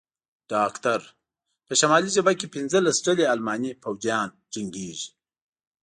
ډاکټر: 0.51 0.99
په 1.65 1.73
شمالي 1.79 2.09
جبهه 2.15 2.35
کې 2.39 2.47
پنځلس 2.55 2.97
ډلې 3.05 3.25
الماني 3.33 3.71
پوځیان 3.83 4.29
جنګېږي. 4.53 5.09